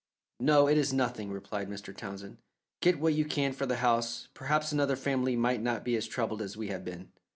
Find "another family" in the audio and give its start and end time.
4.71-5.35